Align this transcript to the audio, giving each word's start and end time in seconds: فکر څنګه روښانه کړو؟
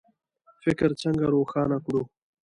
فکر 0.63 0.89
څنګه 1.01 1.25
روښانه 1.33 1.77
کړو؟ 1.85 2.01